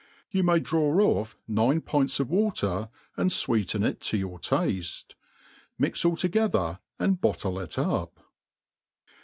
You 0.31 0.41
may 0.41 0.59
draw 0.59 0.99
ofF 1.19 1.35
nine 1.47 1.79
pints 1.81 2.19
of 2.19 2.31
water, 2.31 2.89
and 3.17 3.29
fweeten 3.29 3.85
it 3.85 3.99
to 4.01 4.17
your 4.17 4.39
taile. 4.39 4.81
Mix 5.77 6.03
all 6.05 6.17
together, 6.17 6.79
and 6.97 7.21
bottle 7.21 7.59
it 7.59 7.77
up. 7.77 8.19